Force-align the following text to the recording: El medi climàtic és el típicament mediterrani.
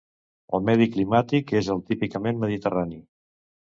El 0.57 0.63
medi 0.69 0.87
climàtic 0.95 1.53
és 1.61 1.69
el 1.75 1.85
típicament 1.91 2.43
mediterrani. 2.47 2.99